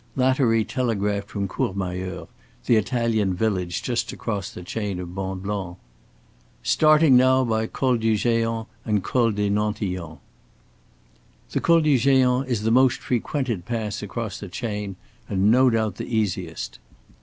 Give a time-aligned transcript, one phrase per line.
[0.15, 2.27] Lattery telegraphed from Courmayeur,
[2.65, 5.77] the Italian village just across the chain of Mont Blanc:
[6.63, 10.17] "Starting now by Col du Géant and Col des Nantillons."
[11.51, 14.95] The Col du Géant is the most frequented pass across the chain,
[15.29, 16.79] and no doubt the easiest.